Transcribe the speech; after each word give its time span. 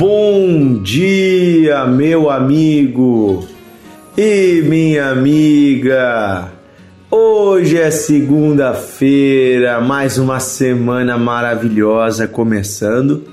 Bom 0.00 0.80
dia, 0.82 1.84
meu 1.84 2.30
amigo 2.30 3.46
e 4.16 4.62
minha 4.62 5.10
amiga. 5.10 6.50
Hoje 7.10 7.76
é 7.76 7.90
segunda-feira, 7.90 9.78
mais 9.78 10.16
uma 10.16 10.40
semana 10.40 11.18
maravilhosa 11.18 12.26
começando. 12.26 13.24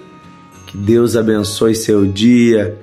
Que 0.65 0.77
Deus 0.77 1.15
abençoe 1.15 1.73
seu 1.73 2.05
dia, 2.05 2.77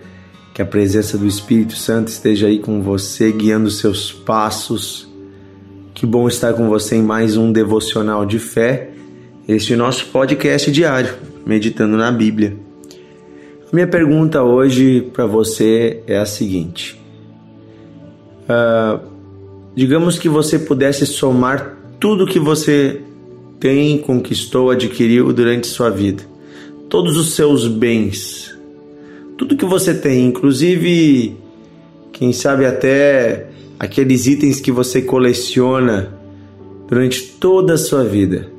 que 0.54 0.62
a 0.62 0.64
presença 0.64 1.18
do 1.18 1.26
Espírito 1.26 1.76
Santo 1.76 2.08
esteja 2.08 2.46
aí 2.46 2.60
com 2.60 2.80
você, 2.80 3.30
guiando 3.32 3.70
seus 3.70 4.10
passos. 4.10 5.06
Que 5.92 6.06
bom 6.06 6.26
estar 6.26 6.54
com 6.54 6.70
você 6.70 6.96
em 6.96 7.02
mais 7.02 7.36
um 7.36 7.52
devocional 7.52 8.24
de 8.24 8.38
fé, 8.38 8.92
este 9.46 9.76
nosso 9.76 10.06
podcast 10.06 10.72
diário, 10.72 11.12
meditando 11.44 11.98
na 11.98 12.10
Bíblia. 12.10 12.63
Minha 13.74 13.88
pergunta 13.88 14.40
hoje 14.40 15.00
para 15.12 15.26
você 15.26 16.00
é 16.06 16.16
a 16.16 16.24
seguinte: 16.24 16.96
uh, 18.48 19.04
digamos 19.74 20.16
que 20.16 20.28
você 20.28 20.60
pudesse 20.60 21.04
somar 21.04 21.76
tudo 21.98 22.24
que 22.24 22.38
você 22.38 23.00
tem, 23.58 23.98
conquistou, 23.98 24.70
adquiriu 24.70 25.32
durante 25.32 25.66
sua 25.66 25.90
vida, 25.90 26.22
todos 26.88 27.16
os 27.16 27.34
seus 27.34 27.66
bens, 27.66 28.56
tudo 29.36 29.56
que 29.56 29.64
você 29.64 29.92
tem, 29.92 30.24
inclusive, 30.24 31.36
quem 32.12 32.32
sabe 32.32 32.66
até 32.66 33.48
aqueles 33.76 34.28
itens 34.28 34.60
que 34.60 34.70
você 34.70 35.02
coleciona 35.02 36.16
durante 36.86 37.24
toda 37.40 37.74
a 37.74 37.78
sua 37.78 38.04
vida 38.04 38.53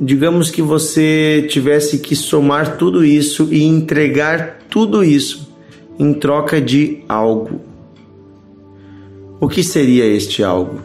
digamos 0.00 0.50
que 0.50 0.62
você 0.62 1.46
tivesse 1.48 1.98
que 1.98 2.16
somar 2.16 2.76
tudo 2.76 3.04
isso 3.04 3.48
e 3.50 3.62
entregar 3.62 4.58
tudo 4.68 5.04
isso 5.04 5.52
em 5.98 6.12
troca 6.12 6.60
de 6.60 7.02
algo. 7.08 7.60
O 9.40 9.48
que 9.48 9.62
seria 9.62 10.04
este 10.04 10.42
algo? 10.42 10.80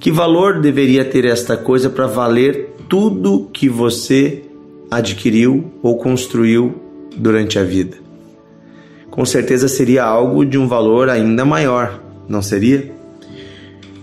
Que 0.00 0.10
valor 0.10 0.60
deveria 0.60 1.04
ter 1.04 1.24
esta 1.24 1.56
coisa 1.56 1.88
para 1.88 2.06
valer 2.06 2.74
tudo 2.88 3.48
que 3.52 3.68
você 3.68 4.42
adquiriu 4.90 5.72
ou 5.82 5.96
construiu 5.98 6.74
durante 7.16 7.58
a 7.58 7.64
vida? 7.64 7.96
Com 9.10 9.24
certeza 9.24 9.66
seria 9.66 10.04
algo 10.04 10.44
de 10.44 10.58
um 10.58 10.68
valor 10.68 11.08
ainda 11.08 11.44
maior, 11.44 12.00
não 12.28 12.42
seria? 12.42 12.92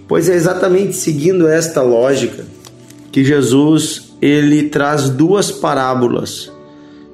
Pois 0.07 0.27
é 0.27 0.35
exatamente 0.35 0.93
seguindo 0.93 1.47
esta 1.47 1.81
lógica 1.81 2.54
que 3.15 3.23
Jesus 3.23 4.13
ele 4.21 4.63
traz 4.63 5.09
duas 5.09 5.49
parábolas 5.49 6.51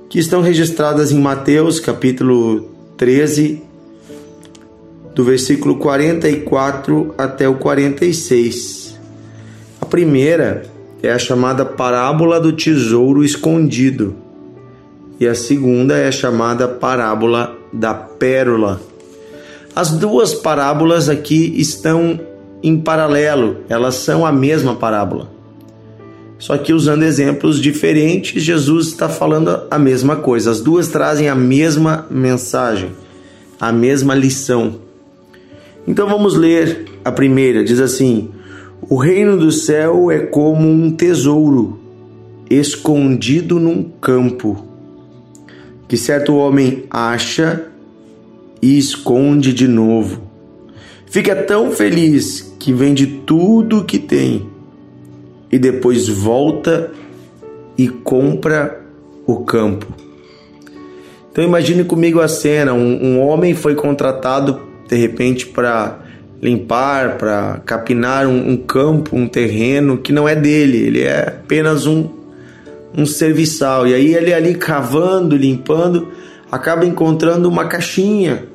que 0.10 0.18
estão 0.18 0.42
registradas 0.42 1.12
em 1.12 1.20
Mateus 1.20 1.80
capítulo 1.80 2.72
13 2.98 3.62
do 5.14 5.24
versículo 5.24 5.76
44 5.76 7.14
até 7.16 7.48
o 7.48 7.54
46. 7.54 9.00
A 9.80 9.86
primeira 9.86 10.64
é 11.04 11.12
a 11.12 11.20
chamada 11.20 11.64
parábola 11.64 12.40
do 12.40 12.52
tesouro 12.52 13.24
escondido 13.24 14.16
e 15.20 15.28
a 15.28 15.36
segunda 15.36 15.98
é 15.98 16.08
a 16.08 16.12
chamada 16.12 16.68
parábola 16.68 17.56
da 17.72 17.94
pérola. 17.94 18.82
As 19.76 19.92
duas 19.92 20.34
parábolas 20.34 21.10
aqui 21.10 21.54
estão 21.62 22.20
em 22.64 22.82
paralelo, 22.82 23.58
elas 23.70 23.94
são 23.94 24.26
a 24.26 24.32
mesma 24.32 24.74
parábola. 24.74 25.41
Só 26.42 26.58
que 26.58 26.74
usando 26.74 27.04
exemplos 27.04 27.62
diferentes, 27.62 28.42
Jesus 28.42 28.88
está 28.88 29.08
falando 29.08 29.62
a 29.70 29.78
mesma 29.78 30.16
coisa. 30.16 30.50
As 30.50 30.60
duas 30.60 30.88
trazem 30.88 31.30
a 31.30 31.36
mesma 31.36 32.08
mensagem, 32.10 32.90
a 33.60 33.72
mesma 33.72 34.16
lição. 34.16 34.78
Então 35.88 36.10
vamos 36.10 36.36
ler 36.36 36.86
a 37.06 37.12
primeira. 37.12 37.64
Diz 37.64 37.80
assim: 37.80 38.32
O 38.90 38.96
reino 38.96 39.38
do 39.38 39.52
céu 39.52 40.10
é 40.10 40.18
como 40.18 40.68
um 40.68 40.90
tesouro 40.90 41.80
escondido 42.50 43.60
num 43.60 43.84
campo, 44.02 44.66
que 45.88 45.96
certo 45.96 46.36
homem 46.36 46.86
acha 46.90 47.68
e 48.60 48.80
esconde 48.80 49.54
de 49.54 49.68
novo. 49.68 50.24
Fica 51.06 51.36
tão 51.36 51.70
feliz 51.70 52.52
que 52.58 52.74
vende 52.74 53.06
tudo 53.28 53.82
o 53.82 53.86
que 53.86 54.00
tem 54.00 54.50
e 55.52 55.60
depois 55.60 56.08
volta 56.08 56.92
e 57.78 57.88
compra 57.88 58.82
o 59.26 59.44
campo. 59.44 59.88
Então 61.32 61.44
imagine 61.44 61.84
comigo 61.84 62.20
a 62.20 62.28
cena: 62.28 62.74
um, 62.74 63.04
um 63.04 63.20
homem 63.20 63.54
foi 63.54 63.76
contratado 63.76 64.62
de 64.88 64.96
repente 64.96 65.48
para 65.48 66.00
limpar, 66.42 67.18
para 67.18 67.62
capinar 67.66 68.28
um, 68.28 68.52
um, 68.52 68.58
campo, 68.58 69.16
um 69.16 69.28
terreno 69.28 69.98
que 69.98 70.12
não 70.12 70.28
é 70.28 70.36
dele, 70.36 70.78
ele 70.78 71.02
é 71.04 71.28
apenas 71.28 71.86
um, 71.86 72.10
um 72.98 73.06
serviçal. 73.06 73.88
E 73.88 73.94
aí 73.94 74.16
ele 74.16 74.34
ali 74.34 74.56
cavando, 74.56 75.38
limpando, 75.38 76.10
acaba 76.52 76.86
encontrando 76.86 77.48
uma 77.48 77.66
caixinha. 77.66 78.46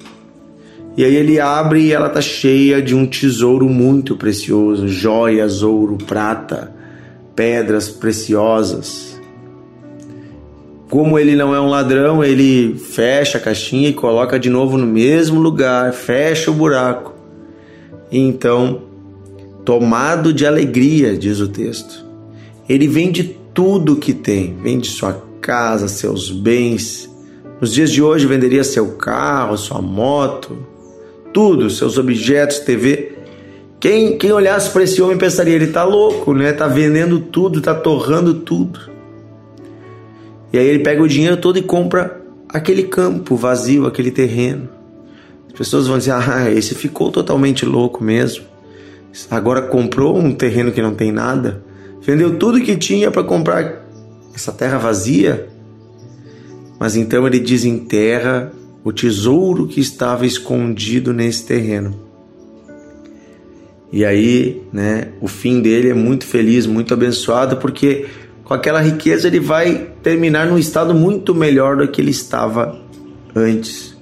E 0.97 1.05
aí 1.05 1.15
ele 1.15 1.39
abre 1.39 1.81
e 1.83 1.93
ela 1.93 2.09
tá 2.09 2.21
cheia 2.21 2.83
de 2.83 2.95
um 2.95 3.07
tesouro 3.07 3.69
muito 3.69 4.17
precioso, 4.17 4.89
joias, 4.89 5.63
ouro, 5.63 5.97
prata, 6.07 6.76
pedras 7.37 7.89
preciosas. 7.91 9.21
Como 10.89 11.19
ele 11.19 11.37
não 11.37 11.55
é 11.55 11.61
um 11.61 11.69
ladrão, 11.69 12.25
ele 12.25 12.77
fecha 12.79 13.39
a 13.39 13.41
caixinha 13.41 13.91
e 13.91 13.93
coloca 13.93 14.39
de 14.39 14.49
novo 14.49 14.79
no 14.79 14.87
mesmo 14.87 15.39
lugar, 15.39 15.93
fecha 15.93 16.51
o 16.51 16.55
buraco. 16.55 17.13
E 18.11 18.19
então, 18.19 18.83
tomado 19.65 20.33
de 20.33 20.47
alegria, 20.47 21.17
diz 21.17 21.41
o 21.41 21.49
texto, 21.49 22.05
ele 22.69 22.89
vende 22.89 23.37
tudo 23.53 23.97
que 23.97 24.15
tem, 24.15 24.57
vende 24.63 24.89
sua 24.89 25.23
casa, 25.41 25.89
seus 25.89 26.31
bens. 26.31 27.11
Nos 27.61 27.73
dias 27.73 27.91
de 27.91 28.03
hoje 28.03 28.27
venderia 28.27 28.63
seu 28.63 28.93
carro, 28.93 29.59
sua 29.59 29.83
moto, 29.83 30.57
tudo, 31.33 31.69
seus 31.69 31.99
objetos, 31.99 32.61
TV, 32.61 33.16
quem, 33.79 34.17
quem 34.17 34.33
olhasse 34.33 34.71
para 34.71 34.83
esse 34.83 35.01
homem 35.03 35.19
pensaria: 35.19 35.55
ele 35.55 35.67
está 35.67 35.85
louco, 35.85 36.33
né? 36.33 36.51
Está 36.51 36.67
vendendo 36.67 37.21
tudo, 37.21 37.59
está 37.59 37.75
torrando 37.75 38.35
tudo. 38.35 38.81
E 40.53 40.59
aí 40.59 40.67
ele 40.67 40.83
pega 40.83 41.03
o 41.03 41.09
dinheiro 41.09 41.37
todo 41.37 41.59
e 41.59 41.63
compra 41.63 42.23
aquele 42.49 42.85
campo 42.85 43.37
vazio, 43.37 43.87
aquele 43.87 44.11
terreno. 44.11 44.69
As 45.49 45.53
pessoas 45.53 45.87
vão 45.87 45.99
dizer: 45.99 46.13
ah, 46.13 46.51
esse 46.51 46.75
ficou 46.75 47.11
totalmente 47.11 47.65
louco 47.67 48.03
mesmo. 48.03 48.45
Agora 49.31 49.63
comprou 49.63 50.17
um 50.19 50.35
terreno 50.35 50.73
que 50.73 50.83
não 50.83 50.95
tem 50.95 51.11
nada, 51.11 51.63
vendeu 52.03 52.39
tudo 52.39 52.61
que 52.61 52.77
tinha 52.77 53.11
para 53.11 53.25
comprar 53.25 53.87
essa 54.35 54.53
terra 54.53 54.79
vazia. 54.79 55.49
Mas 56.79 56.97
então 56.97 57.27
ele 57.27 57.41
desenterra 57.41 58.53
o 58.85 58.93
tesouro 58.93 59.67
que 59.67 59.81
estava 59.81 60.27
escondido 60.27 61.13
nesse 61.15 61.47
terreno. 61.47 62.06
E 63.93 64.05
aí, 64.05 64.63
né, 64.73 65.09
o 65.21 65.29
fim 65.29 65.61
dele 65.61 65.91
é 65.91 65.95
muito 65.95 66.27
feliz, 66.27 66.67
muito 66.67 66.93
abençoado, 66.93 67.57
porque 67.57 68.07
com 68.45 68.53
aquela 68.53 68.81
riqueza 68.81 69.29
ele 69.29 69.41
vai 69.41 69.89
terminar 70.03 70.47
num 70.47 70.59
estado 70.59 70.95
muito 70.95 71.35
melhor 71.35 71.77
do 71.77 71.89
que 71.89 72.01
ele 72.01 72.11
estava 72.11 72.79
antes. 73.35 73.97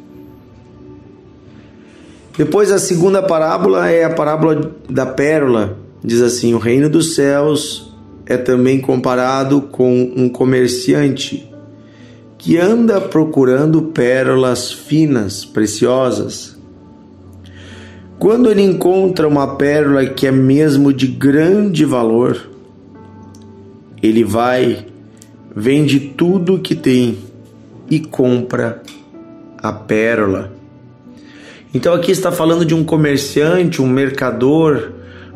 Depois 2.37 2.71
a 2.73 2.79
segunda 2.79 3.23
parábola 3.23 3.89
é 3.89 4.05
a 4.05 4.11
parábola 4.11 4.75
da 4.89 5.07
pérola. 5.07 5.79
Diz 6.03 6.21
assim: 6.21 6.53
O 6.53 6.59
reino 6.59 6.91
dos 6.91 7.15
céus 7.15 7.95
é 8.27 8.37
também 8.37 8.81
comparado 8.81 9.63
com 9.63 10.13
um 10.17 10.29
comerciante 10.29 11.49
que 12.37 12.59
anda 12.59 13.01
procurando 13.01 13.81
pérolas 13.83 14.73
finas, 14.73 15.45
preciosas 15.45 16.54
quando 18.19 18.51
ele 18.51 18.63
encontra 18.63 19.27
uma 19.27 19.57
pérola 19.57 20.07
que 20.07 20.27
é 20.27 20.31
mesmo 20.31 20.93
de 20.93 21.07
grande 21.07 21.85
valor, 21.85 22.49
ele 24.03 24.23
vai, 24.23 24.87
vende 25.55 25.99
tudo 26.01 26.59
que 26.59 26.75
tem 26.75 27.19
e 27.91 27.99
compra 28.01 28.83
a 29.59 29.73
pérola. 29.73 30.53
Então 31.73 31.93
aqui 31.93 32.13
está 32.13 32.31
falando 32.31 32.65
de 32.65 32.75
um 32.75 32.85
comerciante, 32.85 33.83
um 33.83 33.89
mercador, 33.89 34.93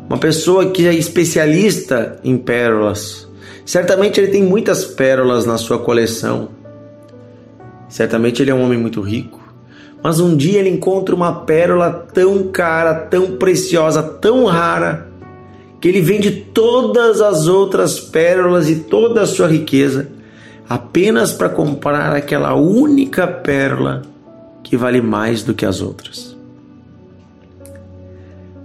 uma 0.07 0.17
pessoa 0.17 0.71
que 0.71 0.87
é 0.87 0.93
especialista 0.93 2.19
em 2.23 2.37
pérolas. 2.37 3.27
Certamente 3.65 4.19
ele 4.19 4.31
tem 4.31 4.41
muitas 4.41 4.85
pérolas 4.85 5.45
na 5.45 5.57
sua 5.57 5.79
coleção. 5.79 6.49
Certamente 7.89 8.41
ele 8.41 8.51
é 8.51 8.53
um 8.55 8.63
homem 8.63 8.79
muito 8.79 9.01
rico. 9.01 9.48
Mas 10.01 10.19
um 10.19 10.35
dia 10.35 10.59
ele 10.59 10.69
encontra 10.69 11.13
uma 11.13 11.41
pérola 11.41 12.07
tão 12.13 12.43
cara, 12.47 12.93
tão 12.93 13.37
preciosa, 13.37 14.01
tão 14.01 14.45
rara, 14.45 15.09
que 15.81 15.87
ele 15.87 16.01
vende 16.01 16.31
todas 16.31 17.21
as 17.21 17.47
outras 17.47 17.99
pérolas 17.99 18.69
e 18.69 18.75
toda 18.75 19.21
a 19.21 19.27
sua 19.27 19.47
riqueza, 19.47 20.07
apenas 20.67 21.31
para 21.31 21.49
comprar 21.49 22.15
aquela 22.15 22.53
única 22.55 23.27
pérola 23.27 24.03
que 24.63 24.77
vale 24.77 25.01
mais 25.01 25.43
do 25.43 25.53
que 25.53 25.65
as 25.65 25.81
outras. 25.81 26.37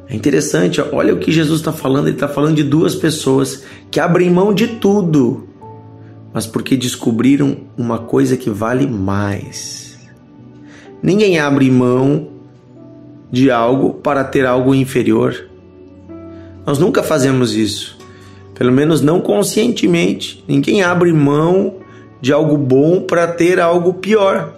É 0.08 0.14
interessante, 0.14 0.80
olha 0.80 1.14
o 1.14 1.18
que 1.18 1.32
Jesus 1.32 1.60
está 1.60 1.72
falando. 1.72 2.06
Ele 2.06 2.16
está 2.16 2.28
falando 2.28 2.54
de 2.54 2.62
duas 2.62 2.94
pessoas 2.94 3.64
que 3.90 3.98
abrem 3.98 4.30
mão 4.30 4.52
de 4.52 4.68
tudo, 4.68 5.48
mas 6.32 6.46
porque 6.46 6.76
descobriram 6.76 7.56
uma 7.76 7.98
coisa 7.98 8.36
que 8.36 8.50
vale 8.50 8.86
mais. 8.86 9.83
Ninguém 11.04 11.38
abre 11.38 11.70
mão 11.70 12.28
de 13.30 13.50
algo 13.50 13.92
para 13.92 14.24
ter 14.24 14.46
algo 14.46 14.74
inferior. 14.74 15.50
Nós 16.64 16.78
nunca 16.78 17.02
fazemos 17.02 17.54
isso, 17.54 17.98
pelo 18.54 18.72
menos 18.72 19.02
não 19.02 19.20
conscientemente. 19.20 20.42
Ninguém 20.48 20.82
abre 20.82 21.12
mão 21.12 21.74
de 22.22 22.32
algo 22.32 22.56
bom 22.56 23.02
para 23.02 23.26
ter 23.26 23.60
algo 23.60 23.92
pior. 23.92 24.54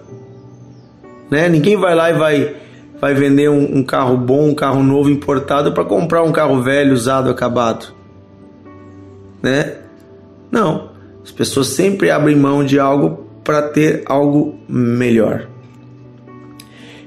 Né? 1.28 1.48
Ninguém 1.48 1.76
vai 1.76 1.96
lá 1.96 2.10
e 2.10 2.14
vai, 2.14 2.54
vai 3.00 3.12
vender 3.12 3.50
um, 3.50 3.78
um 3.78 3.82
carro 3.82 4.16
bom, 4.16 4.50
um 4.50 4.54
carro 4.54 4.84
novo 4.84 5.10
importado 5.10 5.72
para 5.72 5.84
comprar 5.84 6.22
um 6.22 6.30
carro 6.30 6.62
velho, 6.62 6.94
usado, 6.94 7.28
acabado. 7.28 7.92
Né? 9.42 9.78
Não. 10.48 10.90
As 11.24 11.32
pessoas 11.32 11.66
sempre 11.66 12.08
abrem 12.08 12.36
mão 12.36 12.64
de 12.64 12.78
algo 12.78 13.26
para 13.42 13.62
ter 13.62 14.04
algo 14.06 14.54
melhor. 14.68 15.48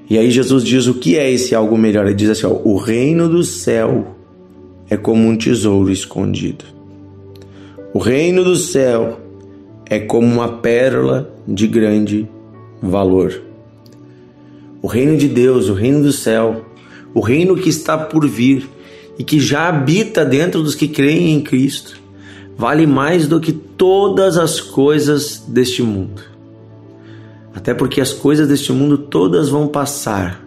E 0.09 0.17
aí 0.17 0.31
Jesus 0.31 0.63
diz 0.63 0.88
o 0.88 0.95
que 0.95 1.17
é 1.17 1.31
esse 1.31 1.53
algo 1.53 1.77
melhor. 1.77 2.06
Ele 2.06 2.15
diz 2.15 2.29
assim: 2.29 2.47
ó, 2.47 2.59
o 2.63 2.77
reino 2.77 3.29
do 3.29 3.44
céu 3.44 4.15
é 4.89 4.97
como 4.97 5.27
um 5.27 5.38
tesouro 5.38 5.91
escondido. 5.91 6.65
O 7.94 8.00
reino 8.00 8.44
do 8.44 8.56
céu 8.56 9.19
é 9.85 10.00
como 10.00 10.25
uma 10.25 10.47
pérola 10.57 11.31
de 11.47 11.67
grande 11.67 12.27
valor. 12.81 13.41
O 14.81 14.88
reino 14.88 15.17
de 15.17 15.27
Deus, 15.27 15.69
o 15.69 15.73
reino 15.73 16.01
do 16.01 16.12
céu, 16.12 16.65
o 17.13 17.19
reino 17.19 17.55
que 17.55 17.69
está 17.69 17.97
por 17.97 18.27
vir 18.27 18.67
e 19.17 19.23
que 19.23 19.39
já 19.39 19.67
habita 19.67 20.23
dentro 20.23 20.63
dos 20.63 20.73
que 20.73 20.88
creem 20.88 21.33
em 21.33 21.41
Cristo, 21.41 22.00
vale 22.57 22.88
mais 22.88 23.27
do 23.27 23.39
que 23.39 23.51
todas 23.51 24.38
as 24.38 24.62
coisas 24.62 25.44
deste 25.47 25.81
mundo. 25.81 26.28
Até 27.54 27.74
porque 27.74 28.00
as 28.00 28.13
coisas 28.13 28.48
deste 28.48 28.72
mundo 28.72 28.98
todas 28.98 29.50
vão 29.50 29.68
passar, 29.68 30.46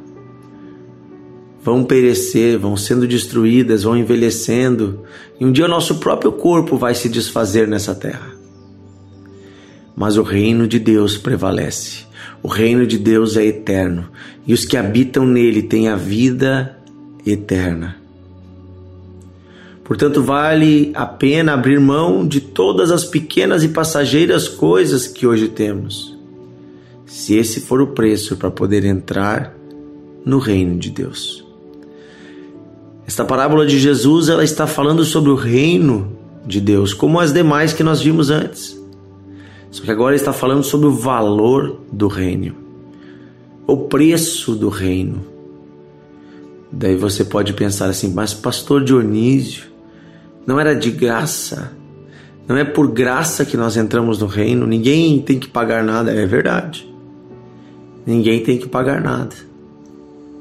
vão 1.62 1.84
perecer, 1.84 2.58
vão 2.58 2.76
sendo 2.76 3.06
destruídas, 3.06 3.82
vão 3.82 3.96
envelhecendo, 3.96 5.00
e 5.38 5.44
um 5.44 5.52
dia 5.52 5.64
o 5.64 5.68
nosso 5.68 5.96
próprio 5.96 6.32
corpo 6.32 6.76
vai 6.76 6.94
se 6.94 7.08
desfazer 7.08 7.68
nessa 7.68 7.94
terra. 7.94 8.30
Mas 9.94 10.16
o 10.16 10.22
reino 10.22 10.66
de 10.66 10.78
Deus 10.78 11.16
prevalece. 11.16 12.04
O 12.42 12.48
reino 12.48 12.86
de 12.86 12.98
Deus 12.98 13.36
é 13.36 13.44
eterno. 13.44 14.08
E 14.46 14.54
os 14.54 14.64
que 14.64 14.76
habitam 14.76 15.26
nele 15.26 15.62
têm 15.62 15.88
a 15.88 15.96
vida 15.96 16.76
eterna. 17.26 17.96
Portanto, 19.84 20.22
vale 20.22 20.90
a 20.94 21.04
pena 21.04 21.52
abrir 21.52 21.78
mão 21.78 22.26
de 22.26 22.40
todas 22.40 22.90
as 22.90 23.04
pequenas 23.04 23.62
e 23.62 23.68
passageiras 23.68 24.48
coisas 24.48 25.06
que 25.06 25.26
hoje 25.26 25.48
temos, 25.48 26.11
se 27.12 27.36
esse 27.36 27.60
for 27.60 27.82
o 27.82 27.88
preço 27.88 28.38
para 28.38 28.50
poder 28.50 28.86
entrar 28.86 29.54
no 30.24 30.38
reino 30.38 30.78
de 30.78 30.88
Deus. 30.88 31.44
Esta 33.06 33.22
parábola 33.22 33.66
de 33.66 33.78
Jesus, 33.78 34.30
ela 34.30 34.42
está 34.42 34.66
falando 34.66 35.04
sobre 35.04 35.30
o 35.30 35.34
reino 35.34 36.16
de 36.46 36.58
Deus, 36.58 36.94
como 36.94 37.20
as 37.20 37.30
demais 37.30 37.74
que 37.74 37.82
nós 37.82 38.00
vimos 38.00 38.30
antes. 38.30 38.80
Só 39.70 39.82
que 39.82 39.90
agora 39.90 40.16
está 40.16 40.32
falando 40.32 40.62
sobre 40.64 40.86
o 40.86 40.90
valor 40.90 41.82
do 41.92 42.08
reino, 42.08 42.54
o 43.66 43.76
preço 43.76 44.54
do 44.54 44.70
reino. 44.70 45.22
Daí 46.72 46.96
você 46.96 47.26
pode 47.26 47.52
pensar 47.52 47.90
assim, 47.90 48.10
mas 48.10 48.32
pastor 48.32 48.82
Dionísio, 48.82 49.64
não 50.46 50.58
era 50.58 50.74
de 50.74 50.90
graça? 50.90 51.72
Não 52.48 52.56
é 52.56 52.64
por 52.64 52.90
graça 52.90 53.44
que 53.44 53.56
nós 53.56 53.76
entramos 53.76 54.18
no 54.18 54.26
reino? 54.26 54.66
Ninguém 54.66 55.20
tem 55.20 55.38
que 55.38 55.46
pagar 55.46 55.84
nada, 55.84 56.10
é 56.10 56.24
verdade. 56.24 56.90
Ninguém 58.04 58.42
tem 58.42 58.58
que 58.58 58.68
pagar 58.68 59.00
nada 59.00 59.34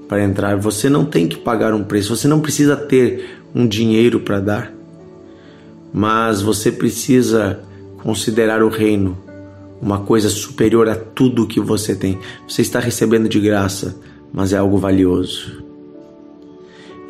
para 0.07 0.23
entrar. 0.23 0.57
Você 0.57 0.89
não 0.89 1.05
tem 1.05 1.27
que 1.27 1.37
pagar 1.37 1.73
um 1.73 1.83
preço, 1.83 2.15
você 2.15 2.27
não 2.27 2.39
precisa 2.39 2.75
ter 2.75 3.39
um 3.53 3.67
dinheiro 3.67 4.19
para 4.19 4.39
dar. 4.39 4.73
Mas 5.93 6.41
você 6.41 6.71
precisa 6.71 7.59
considerar 7.97 8.63
o 8.63 8.69
reino 8.69 9.17
uma 9.81 9.99
coisa 9.99 10.29
superior 10.29 10.87
a 10.87 10.95
tudo 10.95 11.47
que 11.47 11.59
você 11.59 11.95
tem. 11.95 12.19
Você 12.47 12.61
está 12.61 12.79
recebendo 12.79 13.27
de 13.27 13.39
graça, 13.39 13.95
mas 14.31 14.53
é 14.53 14.57
algo 14.57 14.77
valioso. 14.77 15.63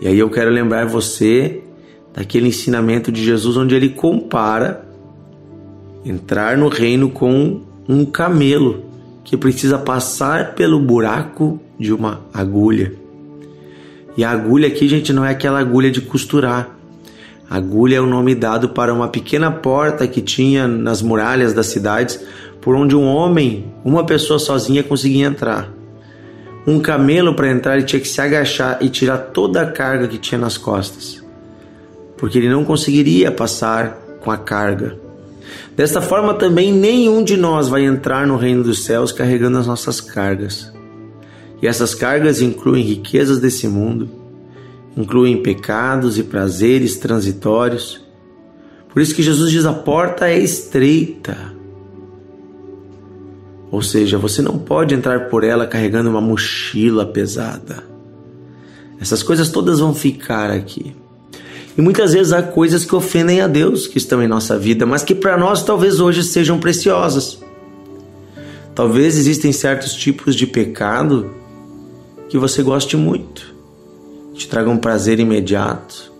E 0.01 0.07
aí 0.07 0.17
eu 0.17 0.29
quero 0.29 0.49
lembrar 0.49 0.85
você 0.85 1.61
daquele 2.13 2.47
ensinamento 2.47 3.11
de 3.11 3.23
Jesus 3.23 3.57
onde 3.57 3.75
ele 3.75 3.89
compara 3.89 4.87
entrar 6.03 6.57
no 6.57 6.67
reino 6.67 7.09
com 7.09 7.61
um 7.87 8.05
camelo 8.05 8.90
que 9.23 9.37
precisa 9.37 9.77
passar 9.77 10.55
pelo 10.55 10.79
buraco 10.79 11.59
de 11.79 11.93
uma 11.93 12.21
agulha. 12.33 12.93
E 14.17 14.23
a 14.23 14.31
agulha 14.31 14.67
aqui, 14.67 14.87
gente, 14.87 15.13
não 15.13 15.23
é 15.23 15.31
aquela 15.31 15.59
agulha 15.59 15.89
de 15.89 16.01
costurar. 16.01 16.69
Agulha 17.49 17.97
é 17.97 18.01
o 18.01 18.05
nome 18.05 18.33
dado 18.33 18.69
para 18.69 18.93
uma 18.93 19.07
pequena 19.07 19.51
porta 19.51 20.07
que 20.07 20.21
tinha 20.21 20.67
nas 20.67 21.01
muralhas 21.01 21.53
das 21.53 21.67
cidades, 21.67 22.19
por 22.61 22.75
onde 22.75 22.95
um 22.95 23.05
homem, 23.05 23.65
uma 23.83 24.05
pessoa 24.05 24.39
sozinha, 24.39 24.83
conseguia 24.83 25.25
entrar. 25.25 25.69
Um 26.65 26.79
camelo 26.79 27.33
para 27.33 27.49
entrar 27.49 27.75
ele 27.75 27.85
tinha 27.85 27.99
que 27.99 28.07
se 28.07 28.21
agachar 28.21 28.77
e 28.81 28.89
tirar 28.89 29.17
toda 29.17 29.61
a 29.61 29.71
carga 29.71 30.07
que 30.07 30.17
tinha 30.17 30.39
nas 30.39 30.57
costas, 30.57 31.23
porque 32.17 32.37
ele 32.37 32.49
não 32.49 32.63
conseguiria 32.63 33.31
passar 33.31 33.97
com 34.21 34.29
a 34.29 34.37
carga. 34.37 34.95
Desta 35.75 36.01
forma 36.01 36.33
também 36.33 36.71
nenhum 36.71 37.23
de 37.23 37.37
nós 37.37 37.67
vai 37.67 37.83
entrar 37.83 38.27
no 38.27 38.37
reino 38.37 38.63
dos 38.63 38.83
céus 38.83 39.11
carregando 39.11 39.57
as 39.57 39.67
nossas 39.67 40.01
cargas. 40.01 40.71
E 41.61 41.67
essas 41.67 41.93
cargas 41.93 42.41
incluem 42.41 42.83
riquezas 42.83 43.39
desse 43.39 43.67
mundo, 43.67 44.09
incluem 44.97 45.41
pecados 45.41 46.17
e 46.17 46.23
prazeres 46.23 46.97
transitórios. 46.97 48.01
Por 48.89 49.01
isso 49.01 49.15
que 49.15 49.23
Jesus 49.23 49.51
diz: 49.51 49.65
a 49.65 49.73
porta 49.73 50.27
é 50.27 50.39
estreita. 50.39 51.37
Ou 53.71 53.81
seja, 53.81 54.17
você 54.17 54.41
não 54.41 54.57
pode 54.57 54.93
entrar 54.93 55.29
por 55.29 55.45
ela 55.45 55.65
carregando 55.65 56.09
uma 56.09 56.19
mochila 56.19 57.05
pesada. 57.05 57.83
Essas 58.99 59.23
coisas 59.23 59.49
todas 59.49 59.79
vão 59.79 59.93
ficar 59.93 60.51
aqui. 60.51 60.93
E 61.81 61.83
muitas 61.83 62.13
vezes 62.13 62.31
há 62.31 62.43
coisas 62.43 62.85
que 62.85 62.93
ofendem 62.93 63.41
a 63.41 63.47
Deus 63.47 63.87
que 63.87 63.97
estão 63.97 64.21
em 64.21 64.27
nossa 64.27 64.55
vida, 64.55 64.85
mas 64.85 65.01
que 65.03 65.15
para 65.15 65.35
nós 65.35 65.63
talvez 65.63 65.99
hoje 65.99 66.21
sejam 66.21 66.59
preciosas. 66.59 67.39
Talvez 68.75 69.17
existem 69.17 69.51
certos 69.51 69.93
tipos 69.93 70.35
de 70.35 70.45
pecado 70.45 71.31
que 72.29 72.37
você 72.37 72.61
goste 72.61 72.95
muito 72.95 73.55
te 74.35 74.47
tragam 74.47 74.77
prazer 74.77 75.19
imediato. 75.19 76.11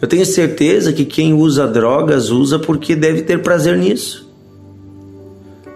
Eu 0.00 0.08
tenho 0.08 0.26
certeza 0.26 0.92
que 0.92 1.04
quem 1.04 1.32
usa 1.32 1.64
drogas 1.64 2.30
usa 2.30 2.58
porque 2.58 2.96
deve 2.96 3.22
ter 3.22 3.40
prazer 3.40 3.78
nisso. 3.78 4.28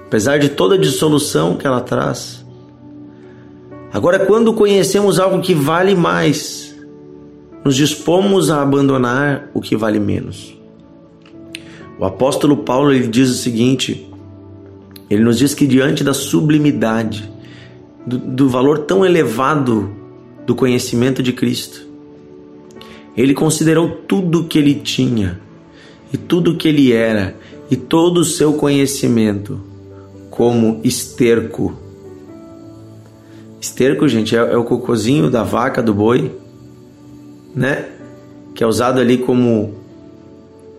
Apesar 0.04 0.40
de 0.40 0.48
toda 0.48 0.74
a 0.74 0.78
dissolução 0.78 1.56
que 1.56 1.64
ela 1.64 1.80
traz. 1.80 2.44
Agora, 3.92 4.18
quando 4.18 4.52
conhecemos 4.52 5.20
algo 5.20 5.40
que 5.40 5.54
vale 5.54 5.94
mais, 5.94 6.65
nos 7.66 7.74
dispomos 7.74 8.48
a 8.48 8.62
abandonar 8.62 9.50
o 9.52 9.60
que 9.60 9.74
vale 9.76 9.98
menos. 9.98 10.56
O 11.98 12.04
apóstolo 12.04 12.58
Paulo 12.58 12.92
ele 12.92 13.08
diz 13.08 13.28
o 13.28 13.34
seguinte: 13.34 14.08
ele 15.10 15.24
nos 15.24 15.36
diz 15.36 15.52
que 15.52 15.66
diante 15.66 16.04
da 16.04 16.14
sublimidade, 16.14 17.28
do, 18.06 18.18
do 18.18 18.48
valor 18.48 18.78
tão 18.78 19.04
elevado 19.04 19.90
do 20.46 20.54
conhecimento 20.54 21.24
de 21.24 21.32
Cristo. 21.32 21.84
Ele 23.16 23.34
considerou 23.34 23.88
tudo 24.06 24.44
que 24.44 24.58
ele 24.58 24.76
tinha 24.76 25.40
e 26.12 26.16
tudo 26.16 26.54
que 26.54 26.68
ele 26.68 26.92
era 26.92 27.34
e 27.68 27.74
todo 27.74 28.18
o 28.18 28.24
seu 28.24 28.52
conhecimento 28.52 29.60
como 30.30 30.80
esterco. 30.84 31.76
Esterco, 33.60 34.06
gente, 34.06 34.36
é, 34.36 34.38
é 34.38 34.56
o 34.56 34.62
cocôzinho 34.62 35.28
da 35.28 35.42
vaca, 35.42 35.82
do 35.82 35.92
boi, 35.92 36.30
né? 37.56 37.86
Que 38.54 38.62
é 38.62 38.66
usado 38.66 39.00
ali 39.00 39.16
como 39.16 39.74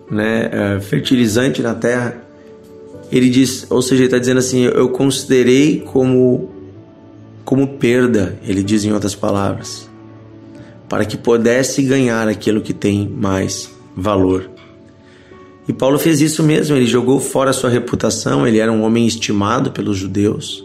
né, 0.08 0.48
é, 0.52 0.80
fertilizante 0.80 1.60
na 1.60 1.74
terra. 1.74 2.22
Ele 3.10 3.28
diz, 3.28 3.66
ou 3.68 3.82
seja, 3.82 4.02
ele 4.02 4.04
está 4.06 4.18
dizendo 4.18 4.38
assim: 4.38 4.62
eu 4.62 4.88
considerei 4.90 5.80
como 5.80 6.56
como 7.44 7.66
perda, 7.66 8.38
ele 8.46 8.62
diz 8.62 8.84
em 8.84 8.92
outras 8.92 9.14
palavras, 9.14 9.88
para 10.86 11.06
que 11.06 11.16
pudesse 11.16 11.80
ganhar 11.82 12.28
aquilo 12.28 12.60
que 12.60 12.74
tem 12.74 13.08
mais 13.08 13.70
valor. 13.96 14.50
E 15.66 15.72
Paulo 15.72 15.98
fez 15.98 16.20
isso 16.20 16.42
mesmo, 16.42 16.76
ele 16.76 16.86
jogou 16.86 17.18
fora 17.18 17.48
a 17.48 17.54
sua 17.54 17.70
reputação, 17.70 18.46
ele 18.46 18.58
era 18.58 18.70
um 18.70 18.82
homem 18.82 19.06
estimado 19.06 19.70
pelos 19.70 19.96
judeus. 19.96 20.62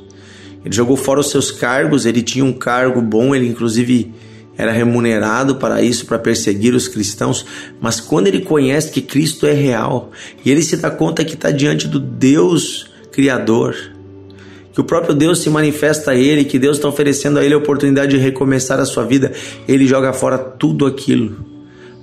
Ele 0.66 0.76
jogou 0.76 0.98
fora 0.98 1.22
os 1.22 1.30
seus 1.30 1.52
cargos, 1.52 2.06
ele 2.06 2.22
tinha 2.22 2.44
um 2.44 2.52
cargo 2.52 3.02
bom, 3.02 3.34
ele 3.34 3.48
inclusive 3.48 4.14
era 4.58 4.72
remunerado 4.72 5.56
para 5.56 5.82
isso, 5.82 6.06
para 6.06 6.20
perseguir 6.20 6.76
os 6.76 6.88
cristãos, 6.88 7.46
mas 7.82 8.00
quando 8.00 8.28
ele 8.28 8.42
conhece 8.42 8.92
que 8.92 9.02
Cristo 9.02 9.48
é 9.48 9.54
real 9.54 10.12
e 10.46 10.52
ele 10.52 10.62
se 10.62 10.78
dá 10.78 10.92
conta 10.92 11.26
que 11.26 11.34
está 11.34 11.50
diante 11.50 11.88
do 11.88 12.00
Deus 12.00 12.88
Criador, 13.12 13.76
que 14.72 14.82
o 14.82 14.84
próprio 14.84 15.14
Deus 15.14 15.40
se 15.40 15.50
manifesta 15.50 16.12
a 16.12 16.16
ele, 16.16 16.46
que 16.46 16.60
Deus 16.60 16.78
está 16.78 16.88
oferecendo 16.88 17.40
a 17.40 17.46
ele 17.46 17.54
a 17.54 17.58
oportunidade 17.58 18.12
de 18.12 18.18
recomeçar 18.18 18.80
a 18.80 18.86
sua 18.86 19.06
vida, 19.06 19.32
ele 19.68 19.88
joga 19.88 20.14
fora 20.14 20.38
tudo 20.38 20.86
aquilo 20.86 21.46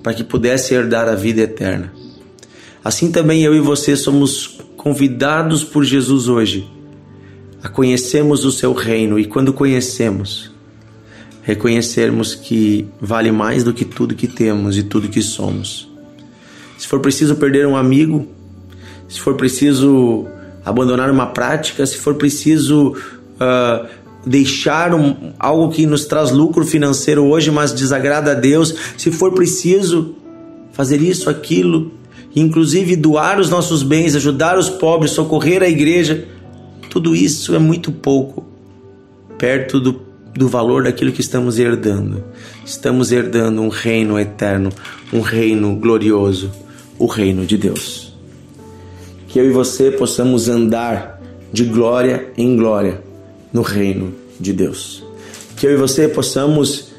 para 0.02 0.14
que 0.14 0.25
pudesse 0.25 0.75
herdar 0.75 1.09
a 1.09 1.14
vida 1.14 1.40
eterna. 1.42 1.92
Assim 2.83 3.12
também 3.12 3.42
eu 3.42 3.54
e 3.54 3.61
você 3.61 3.97
somos 3.97 4.59
convidados 4.76 5.62
por 5.62 5.85
Jesus 5.85 6.26
hoje 6.28 6.66
a 7.62 7.69
conhecermos 7.69 8.45
o 8.45 8.52
seu 8.52 8.73
reino 8.73 9.19
e 9.19 9.26
quando 9.26 9.52
conhecemos, 9.52 10.50
reconhecermos 11.50 12.35
que 12.35 12.87
vale 13.00 13.33
mais 13.33 13.64
do 13.64 13.73
que 13.73 13.85
tudo 13.85 14.14
que 14.14 14.28
temos 14.28 14.78
e 14.78 14.85
tudo 14.85 15.09
que 15.09 15.21
somos. 15.21 15.88
Se 16.78 16.87
for 16.87 17.00
preciso 17.00 17.35
perder 17.35 17.66
um 17.66 17.76
amigo, 17.76 18.26
se 19.09 19.21
for 19.21 19.35
preciso 19.35 20.26
abandonar 20.64 21.11
uma 21.11 21.26
prática, 21.26 21.85
se 21.85 21.97
for 21.97 22.14
preciso 22.14 22.90
uh, 22.92 23.87
deixar 24.25 24.95
um, 24.95 25.33
algo 25.38 25.71
que 25.71 25.87
nos 25.87 26.04
traz 26.04 26.30
lucro 26.30 26.64
financeiro 26.64 27.25
hoje, 27.25 27.50
mas 27.50 27.73
desagrada 27.73 28.30
a 28.30 28.35
Deus, 28.35 28.75
se 28.97 29.11
for 29.11 29.33
preciso 29.33 30.14
fazer 30.73 31.02
isso, 31.02 31.28
aquilo, 31.28 31.92
inclusive 32.35 32.95
doar 32.95 33.40
os 33.40 33.50
nossos 33.50 33.83
bens, 33.83 34.14
ajudar 34.14 34.57
os 34.57 34.71
pobres, 34.71 35.11
socorrer 35.11 35.62
a 35.62 35.69
igreja, 35.69 36.28
tudo 36.88 37.16
isso 37.16 37.54
é 37.54 37.59
muito 37.59 37.90
pouco 37.90 38.47
perto 39.37 39.80
do, 39.80 40.10
do 40.35 40.49
valor 40.49 40.85
daquilo 40.85 41.13
que 41.13 41.21
estamos 41.21 41.59
herdando. 41.59 42.25
Estamos 42.65 43.13
herdando 43.13 43.63
um 43.63 43.69
reino 43.69 44.19
eterno, 44.19 44.71
um 45.13 45.21
reino 45.21 45.75
glorioso, 45.77 46.51
o 46.99 47.07
reino 47.07 47.45
de 47.45 47.57
Deus. 47.57 48.15
Que 49.29 49.39
eu 49.39 49.47
e 49.47 49.51
você 49.51 49.91
possamos 49.91 50.49
andar 50.49 51.21
de 51.53 51.65
glória 51.65 52.33
em 52.37 52.57
glória 52.57 53.03
no 53.53 53.63
reino 53.63 54.15
de 54.39 54.53
Deus. 54.53 55.05
Que 55.57 55.67
eu 55.67 55.73
e 55.73 55.77
você 55.77 56.09
possamos 56.09 56.91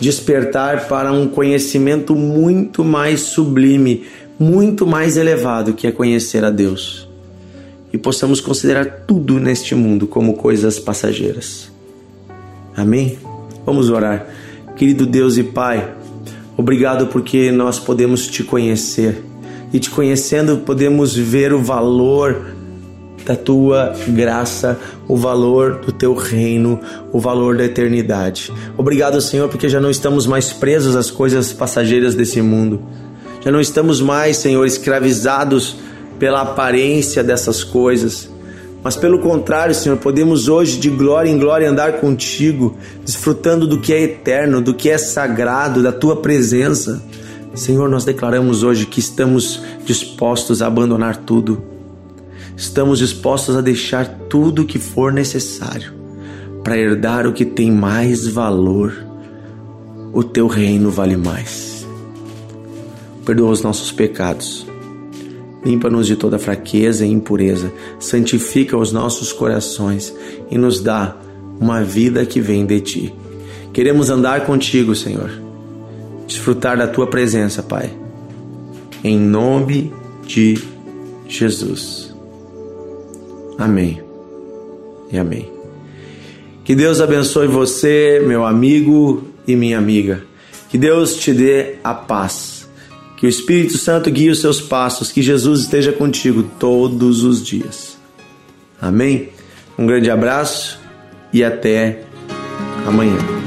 despertar 0.00 0.88
para 0.88 1.12
um 1.12 1.28
conhecimento 1.28 2.14
muito 2.14 2.84
mais 2.84 3.20
sublime, 3.20 4.04
muito 4.38 4.86
mais 4.86 5.16
elevado 5.16 5.74
que 5.74 5.86
é 5.86 5.92
conhecer 5.92 6.44
a 6.44 6.50
Deus 6.50 7.08
e 7.92 7.98
possamos 7.98 8.40
considerar 8.40 9.04
tudo 9.06 9.38
neste 9.38 9.74
mundo 9.74 10.06
como 10.06 10.34
coisas 10.34 10.78
passageiras. 10.78 11.71
Amém? 12.76 13.18
Vamos 13.64 13.90
orar. 13.90 14.26
Querido 14.76 15.06
Deus 15.06 15.36
e 15.36 15.42
Pai, 15.42 15.94
obrigado 16.56 17.06
porque 17.06 17.52
nós 17.52 17.78
podemos 17.78 18.26
te 18.26 18.42
conhecer 18.42 19.22
e 19.72 19.78
te 19.78 19.90
conhecendo 19.90 20.58
podemos 20.58 21.14
ver 21.14 21.52
o 21.52 21.62
valor 21.62 22.54
da 23.24 23.36
tua 23.36 23.94
graça, 24.08 24.78
o 25.06 25.16
valor 25.16 25.80
do 25.80 25.92
teu 25.92 26.14
reino, 26.14 26.80
o 27.12 27.20
valor 27.20 27.56
da 27.56 27.64
eternidade. 27.64 28.52
Obrigado, 28.76 29.20
Senhor, 29.20 29.48
porque 29.48 29.68
já 29.68 29.80
não 29.80 29.90
estamos 29.90 30.26
mais 30.26 30.52
presos 30.52 30.96
às 30.96 31.10
coisas 31.10 31.52
passageiras 31.52 32.14
desse 32.14 32.42
mundo. 32.42 32.82
Já 33.44 33.50
não 33.50 33.60
estamos 33.60 34.00
mais, 34.00 34.36
Senhor, 34.36 34.64
escravizados 34.66 35.76
pela 36.18 36.42
aparência 36.42 37.22
dessas 37.22 37.64
coisas. 37.64 38.28
Mas 38.82 38.96
pelo 38.96 39.20
contrário, 39.20 39.74
Senhor, 39.74 39.96
podemos 39.98 40.48
hoje 40.48 40.78
de 40.78 40.90
glória 40.90 41.30
em 41.30 41.38
glória 41.38 41.70
andar 41.70 42.00
contigo, 42.00 42.76
desfrutando 43.04 43.66
do 43.66 43.78
que 43.78 43.92
é 43.92 44.02
eterno, 44.02 44.60
do 44.60 44.74
que 44.74 44.90
é 44.90 44.98
sagrado, 44.98 45.82
da 45.82 45.92
tua 45.92 46.16
presença. 46.16 47.00
Senhor, 47.54 47.88
nós 47.88 48.04
declaramos 48.04 48.64
hoje 48.64 48.86
que 48.86 48.98
estamos 48.98 49.62
dispostos 49.84 50.60
a 50.60 50.66
abandonar 50.66 51.18
tudo. 51.18 51.62
Estamos 52.56 52.98
dispostos 52.98 53.56
a 53.56 53.60
deixar 53.60 54.06
tudo 54.28 54.64
que 54.64 54.78
for 54.78 55.12
necessário 55.12 55.92
para 56.64 56.76
herdar 56.76 57.26
o 57.26 57.32
que 57.32 57.44
tem 57.44 57.70
mais 57.70 58.26
valor. 58.26 58.92
O 60.12 60.24
teu 60.24 60.48
reino 60.48 60.90
vale 60.90 61.16
mais. 61.16 61.86
Perdoa 63.24 63.50
os 63.50 63.62
nossos 63.62 63.92
pecados 63.92 64.71
Limpa-nos 65.64 66.06
de 66.06 66.16
toda 66.16 66.38
fraqueza 66.38 67.06
e 67.06 67.10
impureza, 67.10 67.72
santifica 68.00 68.76
os 68.76 68.92
nossos 68.92 69.32
corações 69.32 70.14
e 70.50 70.58
nos 70.58 70.80
dá 70.80 71.16
uma 71.60 71.84
vida 71.84 72.26
que 72.26 72.40
vem 72.40 72.66
de 72.66 72.80
ti. 72.80 73.14
Queremos 73.72 74.10
andar 74.10 74.44
contigo, 74.44 74.94
Senhor, 74.94 75.30
desfrutar 76.26 76.76
da 76.76 76.86
tua 76.88 77.06
presença, 77.06 77.62
Pai. 77.62 77.90
Em 79.04 79.18
nome 79.18 79.92
de 80.26 80.58
Jesus. 81.28 82.14
Amém 83.56 84.02
e 85.12 85.18
amém. 85.18 85.48
Que 86.64 86.74
Deus 86.74 87.00
abençoe 87.00 87.46
você, 87.46 88.22
meu 88.26 88.44
amigo 88.44 89.24
e 89.46 89.54
minha 89.54 89.78
amiga. 89.78 90.22
Que 90.68 90.78
Deus 90.78 91.16
te 91.16 91.32
dê 91.32 91.74
a 91.82 91.92
paz 91.94 92.61
que 93.22 93.26
o 93.26 93.28
Espírito 93.28 93.78
Santo 93.78 94.10
guie 94.10 94.30
os 94.30 94.40
seus 94.40 94.60
passos, 94.60 95.12
que 95.12 95.22
Jesus 95.22 95.60
esteja 95.60 95.92
contigo 95.92 96.42
todos 96.58 97.22
os 97.22 97.40
dias. 97.40 97.96
Amém? 98.80 99.28
Um 99.78 99.86
grande 99.86 100.10
abraço 100.10 100.80
e 101.32 101.44
até 101.44 102.02
amanhã. 102.84 103.41